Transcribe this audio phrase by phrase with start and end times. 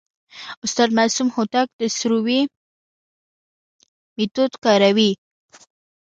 [0.65, 2.39] استاد معصوم هوتک د سروې
[4.17, 5.11] میتود کاروي.